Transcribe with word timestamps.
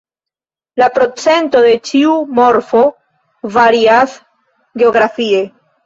La 0.81 0.87
procento 0.95 1.61
de 1.67 1.75
ĉiu 1.91 2.17
morfo 2.41 2.83
varias 3.61 4.21
geografie. 4.85 5.49